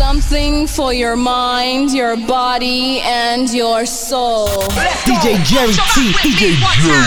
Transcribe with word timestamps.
Something 0.00 0.66
for 0.66 0.94
your 0.94 1.14
mind, 1.14 1.92
your 1.92 2.16
body, 2.16 3.00
and 3.00 3.50
your 3.50 3.84
soul. 3.84 4.48
DJ 5.04 5.44
Jerry 5.44 5.74
T. 5.92 6.10
DJ 6.24 6.56
Jerry. 6.80 7.04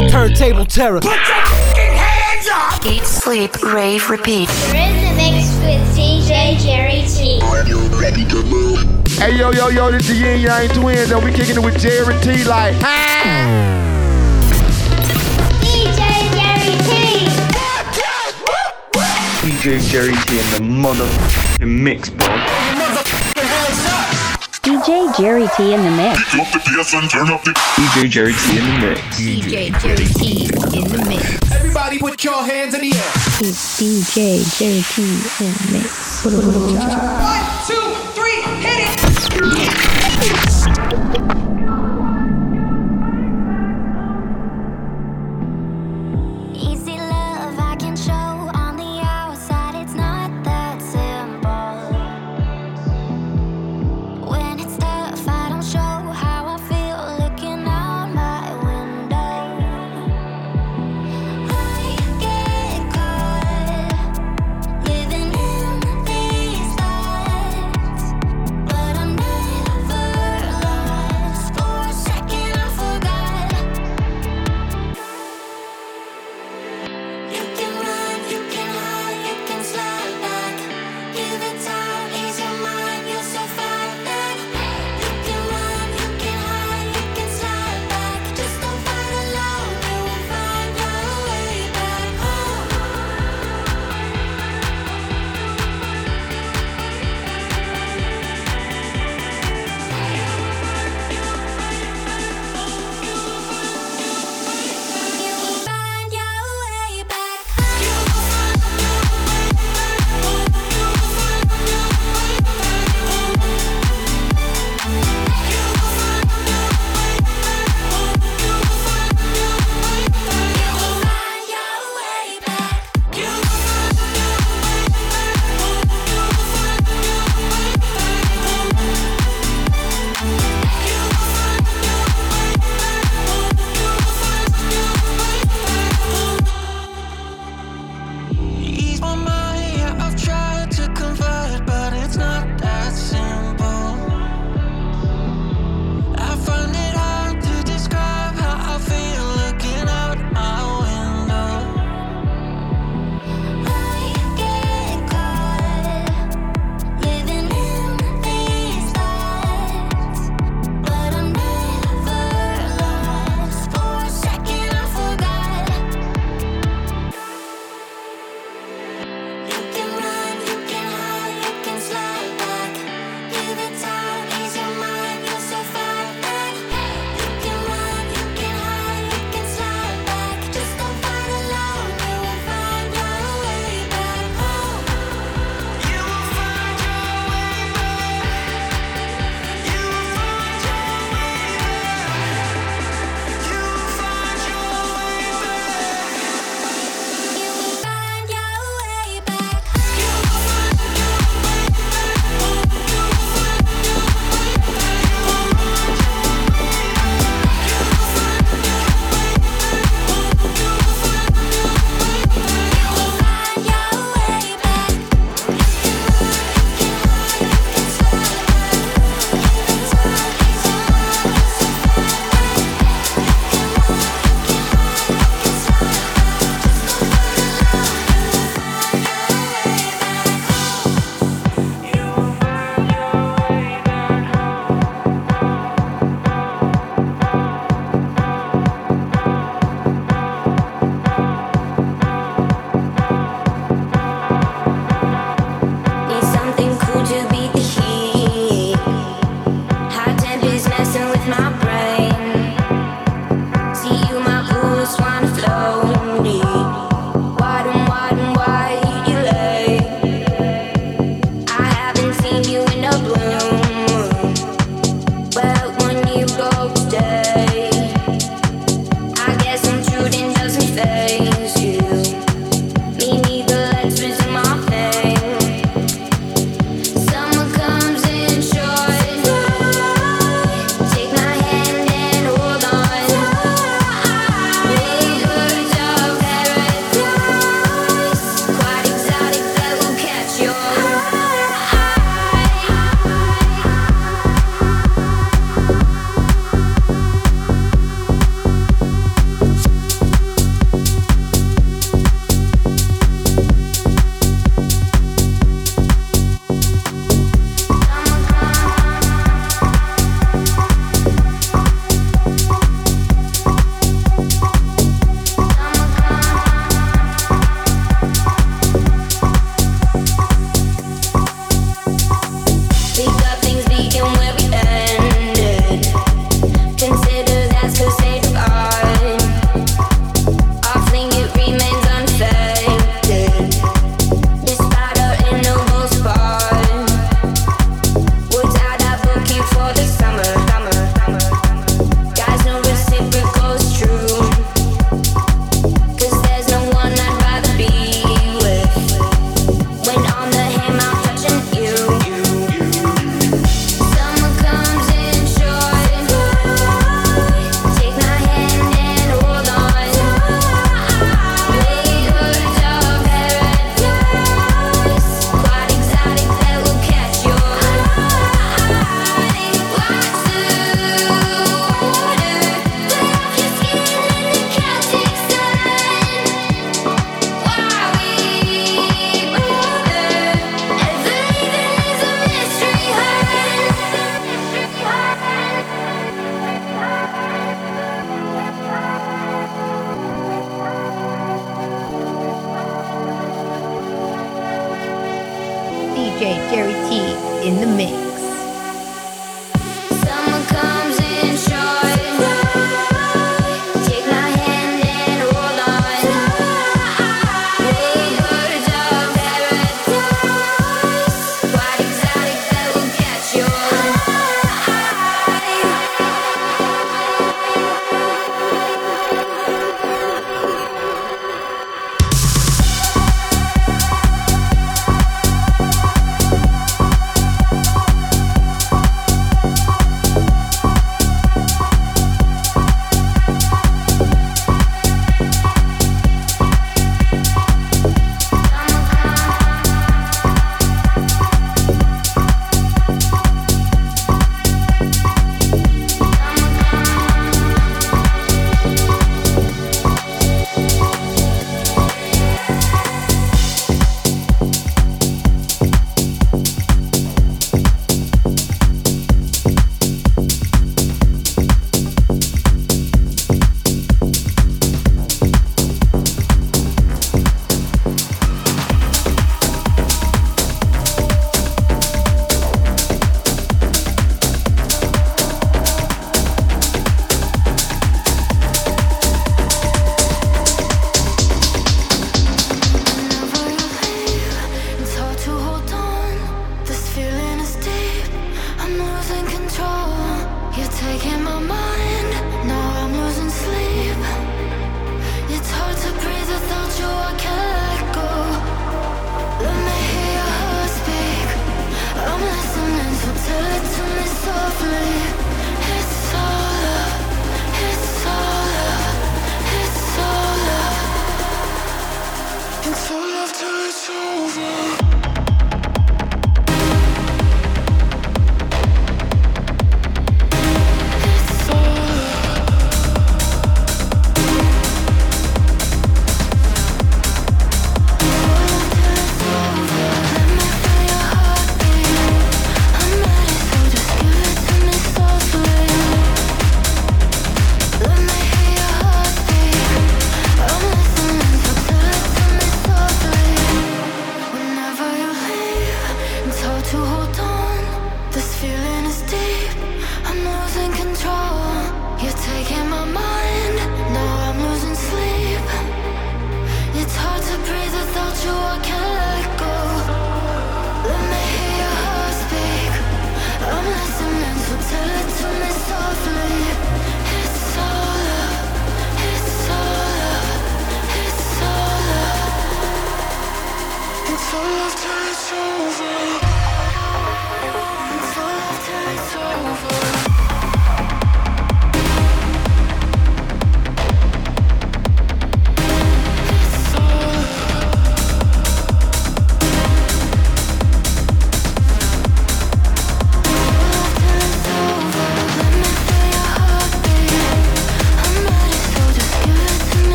The 0.00 0.08
turntable 0.10 0.64
terror. 0.64 1.00
Put 1.00 1.10
your 1.10 1.20
fucking 1.20 1.92
hands 1.94 2.48
up! 2.50 2.86
Eat, 2.86 3.04
sleep, 3.04 3.62
rave, 3.62 4.08
repeat. 4.08 4.48
You're 4.68 4.76
in 4.76 4.96
the 5.04 5.14
mix 5.14 5.54
with 5.60 5.84
DJ 5.94 6.58
Jerry 6.58 7.04
T. 7.06 7.38
Are 7.42 7.68
you 7.68 7.78
ready 8.00 8.24
to 8.24 8.42
move? 8.44 8.78
Hey 9.18 9.36
yo 9.36 9.52
yo 9.52 9.68
yo, 9.68 9.90
this 9.90 10.08
the 10.08 10.14
Yin 10.14 10.40
Yang 10.40 10.68
Twins, 10.70 11.10
and 11.10 11.22
we 11.22 11.32
kicking 11.32 11.56
it 11.56 11.62
with 11.62 11.78
Jerry 11.78 12.18
T 12.22 12.44
like. 12.44 12.74
DJ 12.76 13.85
DJ 19.66 19.82
Jerry 19.90 20.14
T 20.14 20.38
in 20.38 20.46
the 20.52 20.60
motherfucking 20.62 21.66
mix, 21.66 22.08
bro. 22.08 22.28
DJ 24.62 25.12
Jerry 25.16 25.48
T 25.56 25.74
in 25.74 25.82
the 25.82 25.90
mix. 25.90 26.22
DJ 26.30 26.54
Jerry 26.62 28.36
T 28.36 28.62
in 28.62 28.62
the 28.62 28.70
mix. 28.78 29.00
DJ 29.18 29.74
Jerry 29.82 30.06
T 30.06 30.44
in 30.78 30.86
the 30.86 30.98
mix. 31.08 31.50
Everybody 31.50 31.98
put 31.98 32.22
your 32.22 32.44
hands 32.44 32.74
in 32.74 32.80
the 32.80 32.94
air. 32.94 33.12
It's 33.42 33.80
DJ 33.80 34.46
Jerry 34.56 34.82
T 34.94 35.02
in 35.44 35.50
the 35.50 35.66
mix. 35.72 36.24
One, 36.24 37.42
two, 37.66 37.82
three, 38.14 38.42
hit 38.62 38.75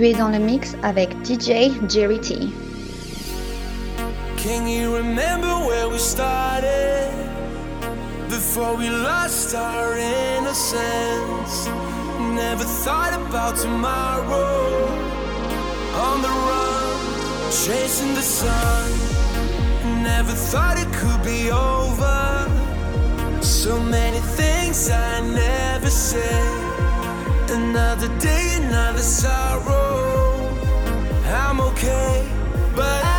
Tu 0.00 0.06
es 0.06 0.14
dans 0.14 0.30
le 0.30 0.38
mix 0.38 0.76
avec 0.82 1.10
DJ 1.26 1.72
Jerry 1.86 2.18
T. 2.20 2.48
Can 4.38 4.66
you 4.66 4.96
remember 4.96 5.46
where 5.66 5.90
we 5.90 5.98
started? 5.98 7.10
Before 8.30 8.78
we 8.78 8.88
lost 8.88 9.54
our 9.54 9.98
innocence. 9.98 11.68
Never 12.34 12.64
thought 12.64 13.12
about 13.12 13.58
tomorrow. 13.58 14.88
On 15.96 16.22
the 16.22 16.32
run, 16.48 17.50
chasing 17.50 18.14
the 18.14 18.22
sun. 18.22 18.90
Never 20.02 20.32
thought 20.32 20.78
it 20.78 20.90
could 20.94 21.22
be 21.22 21.50
over. 21.50 22.48
So 23.42 23.78
many 23.78 24.20
things 24.20 24.88
I 24.88 25.20
never 25.20 25.90
said. 25.90 26.69
Another 27.52 28.06
day, 28.20 28.54
another 28.62 29.00
sorrow. 29.00 30.38
I'm 31.26 31.60
okay, 31.60 32.24
but 32.76 33.02
I, 33.04 33.18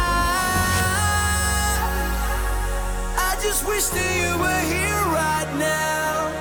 I 3.18 3.36
just 3.44 3.68
wish 3.68 3.88
that 3.88 4.16
you 4.22 4.38
were 4.40 4.62
here 4.74 5.04
right 5.12 5.54
now. 5.60 6.32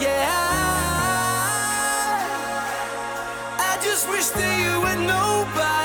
Yeah, 0.00 0.26
I, 3.60 3.78
just 3.84 4.08
wish 4.08 4.28
that 4.30 4.58
you 4.58 4.80
were 4.80 4.96
nobody. 5.06 5.75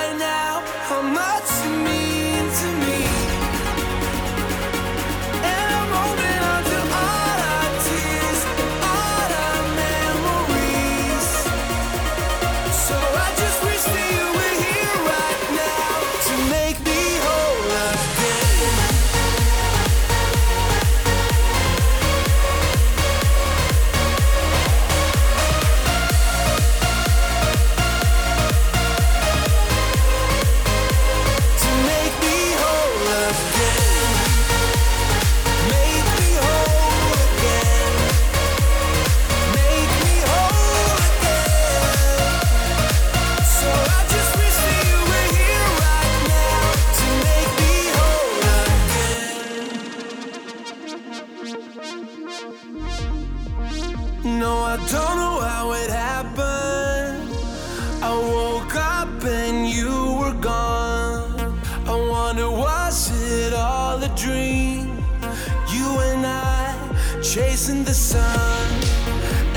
chasing 67.52 67.84
the 67.84 67.94
sun, 67.94 68.70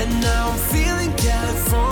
and 0.01 0.19
now 0.19 0.49
I'm 0.49 0.57
feeling 0.57 1.13
California. 1.15 1.84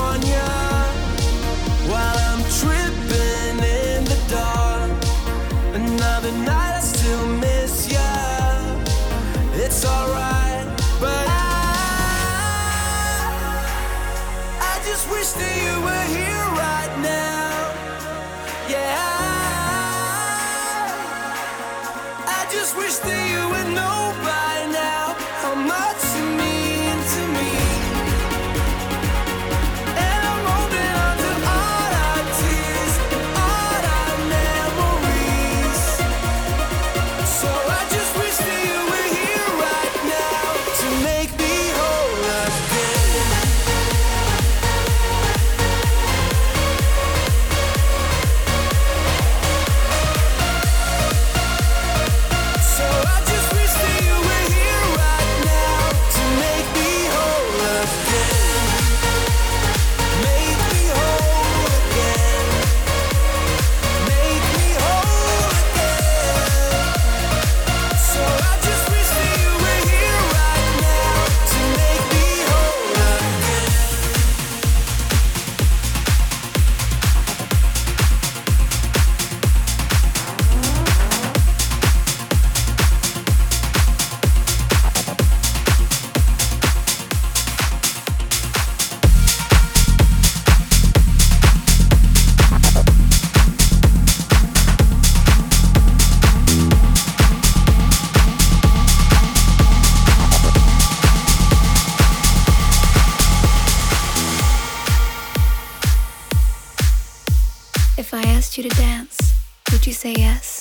say 110.04 110.16
yes? 110.18 110.53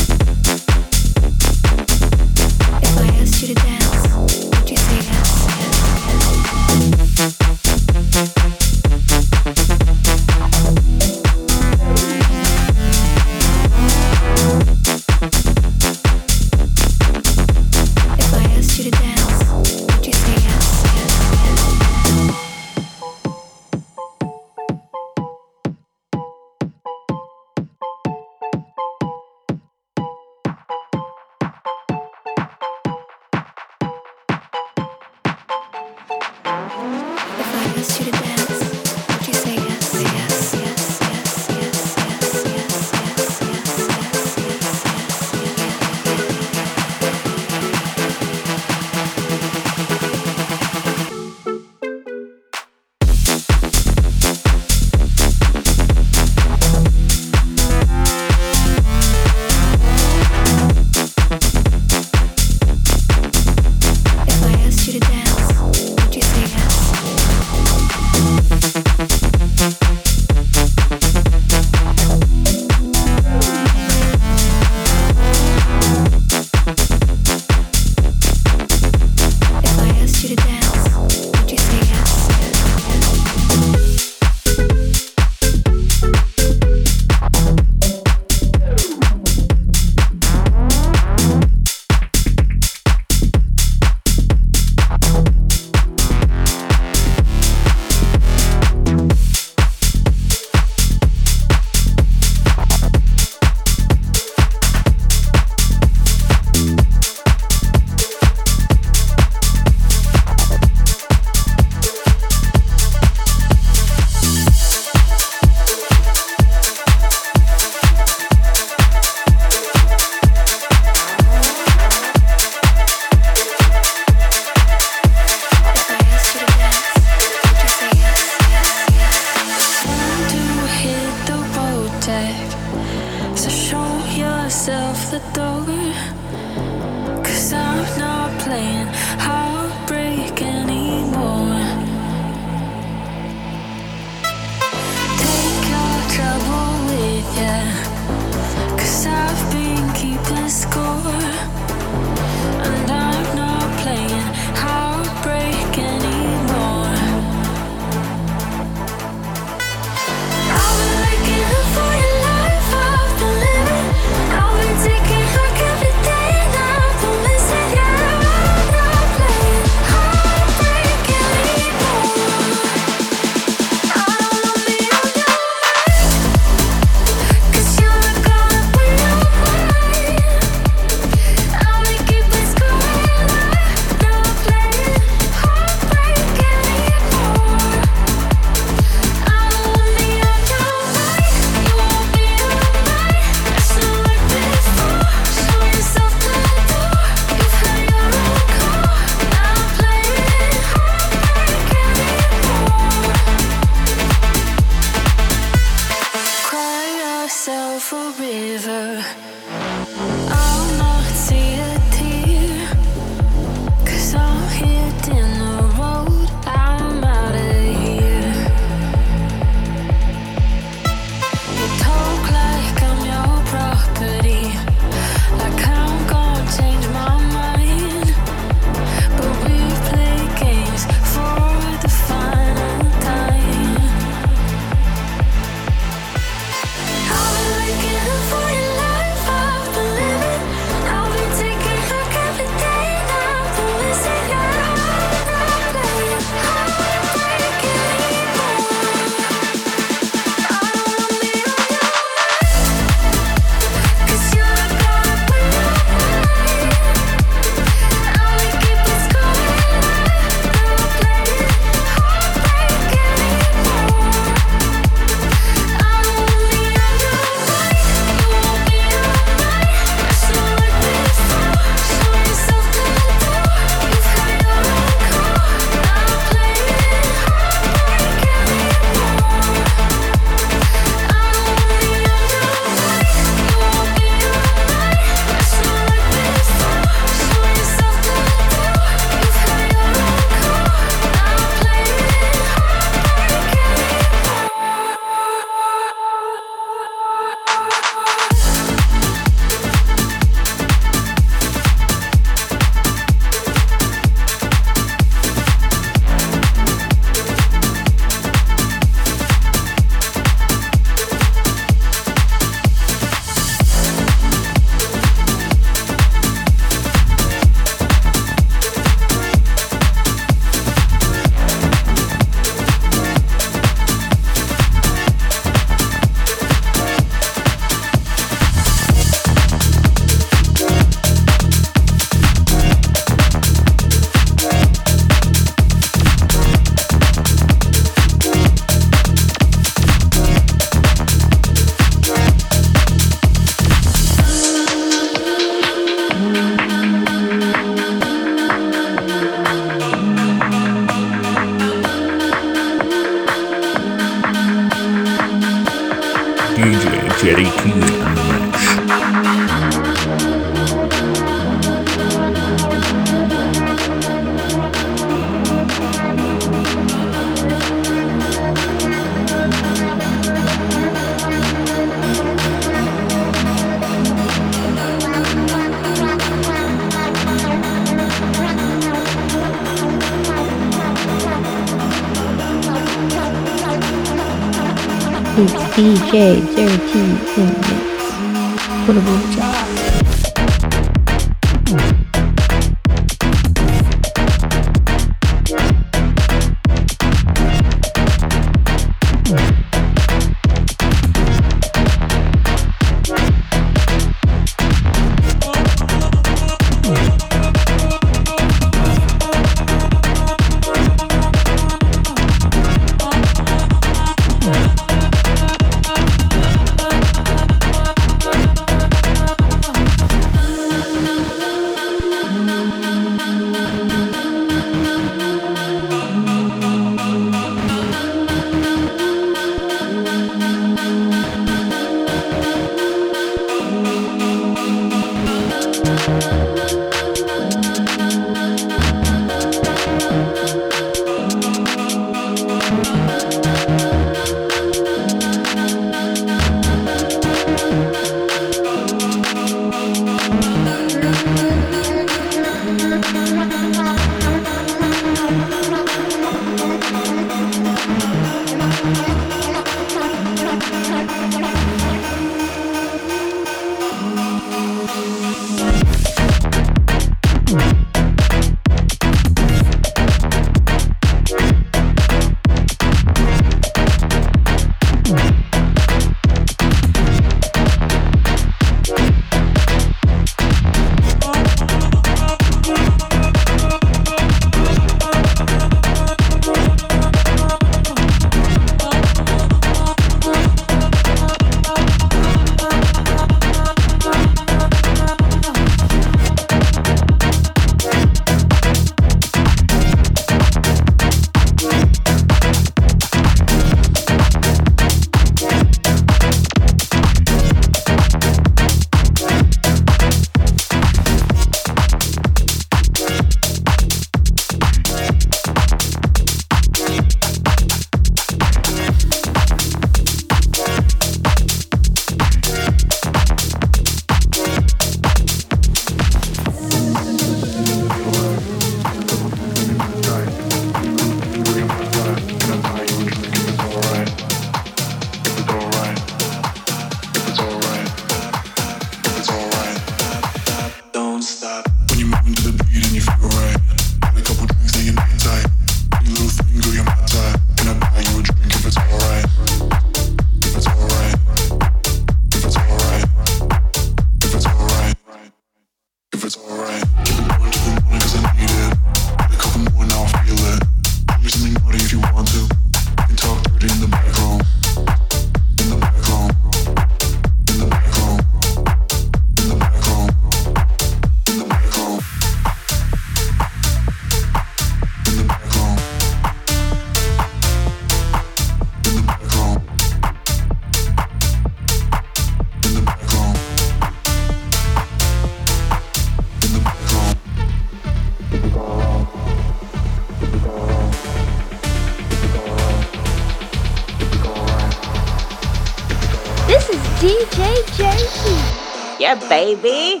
DJ 597.02 597.66
JT. 597.74 599.00
Yeah, 599.00 599.16
baby. 599.28 600.00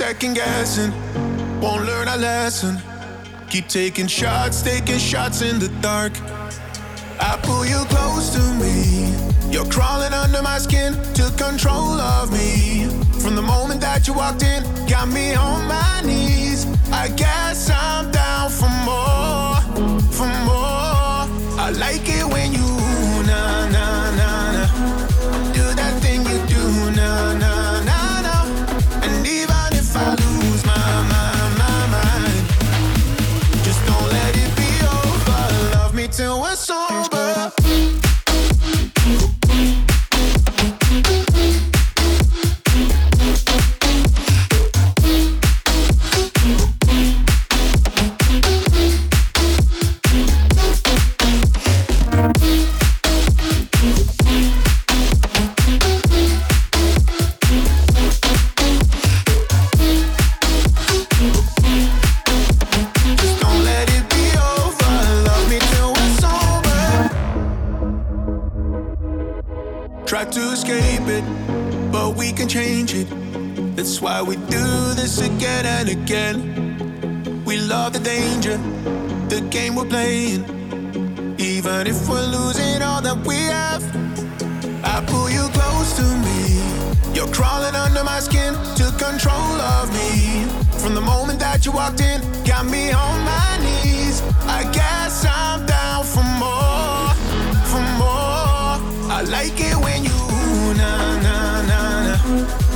Second 0.00 0.32
guessing, 0.32 0.90
won't 1.60 1.84
learn 1.84 2.08
a 2.08 2.16
lesson. 2.16 2.78
Keep 3.50 3.68
taking 3.68 4.06
shots, 4.06 4.62
taking 4.62 4.98
shots 4.98 5.42
in 5.42 5.58
the 5.58 5.68
dark. 5.82 6.12
I 7.20 7.38
pull 7.42 7.66
you 7.66 7.80
close 7.94 8.30
to 8.36 8.42
me. 8.62 9.12
You're 9.52 9.70
crawling 9.70 10.14
under 10.14 10.40
my 10.40 10.56
skin, 10.56 10.94
took 11.12 11.36
control 11.36 12.00
of 12.00 12.32
me. 12.32 12.88
From 13.22 13.34
the 13.36 13.42
moment 13.42 13.82
that 13.82 14.08
you 14.08 14.14
walked 14.14 14.42
in, 14.42 14.62
got 14.88 15.06
me 15.08 15.34
on 15.34 15.68
my 15.68 16.00
knees. 16.02 16.64
I 16.90 17.08
guess 17.08 17.68
I'm 17.68 18.10
down 18.10 18.48
for 18.48 18.72
more, 18.88 19.60
for 20.16 20.30
more. 20.48 21.20
I 21.60 21.72
like 21.76 22.08
it 22.08 22.19
again. 75.90 77.44
We 77.44 77.58
love 77.58 77.92
the 77.92 77.98
danger, 77.98 78.56
the 79.28 79.40
game 79.50 79.74
we're 79.74 79.86
playing. 79.86 80.44
Even 81.38 81.86
if 81.86 82.08
we're 82.08 82.26
losing 82.26 82.82
all 82.82 83.02
that 83.02 83.18
we 83.26 83.36
have, 83.36 83.82
I 84.84 85.04
pull 85.06 85.28
you 85.28 85.48
close 85.52 85.96
to 86.00 86.06
me. 86.26 87.14
You're 87.14 87.32
crawling 87.32 87.74
under 87.74 88.04
my 88.04 88.20
skin, 88.20 88.54
took 88.76 88.96
control 88.98 89.54
of 89.76 89.92
me. 89.92 90.44
From 90.78 90.94
the 90.94 91.00
moment 91.00 91.40
that 91.40 91.66
you 91.66 91.72
walked 91.72 92.00
in, 92.00 92.20
got 92.44 92.66
me 92.66 92.92
on 92.92 93.24
my 93.24 93.50
knees. 93.64 94.22
I 94.46 94.62
guess 94.72 95.24
I'm 95.26 95.66
down 95.66 96.04
for 96.04 96.24
more, 96.38 97.10
for 97.70 97.82
more. 97.98 98.78
I 99.10 99.24
like 99.28 99.58
it 99.58 99.76
when 99.76 100.04
you 100.04 100.20
na 100.80 100.92
na 101.26 101.62
na 101.70 101.80
na 102.06 102.69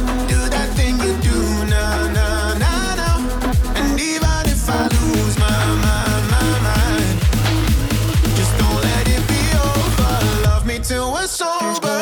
sober. 11.27 11.94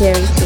Have 0.00 0.37